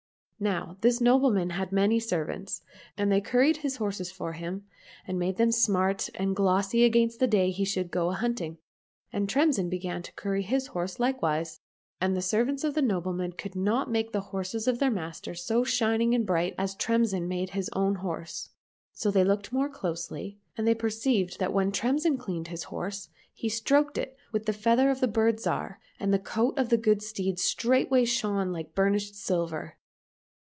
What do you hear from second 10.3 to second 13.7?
his horse likewise, and the servants of the nobleman could